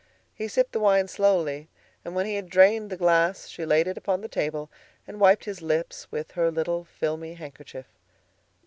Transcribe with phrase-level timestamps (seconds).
[0.33, 1.69] He sipped the wine slowly,
[2.03, 4.71] and when he had drained the glass she laid it upon the table
[5.05, 7.85] and wiped his lips with her little filmy handkerchief.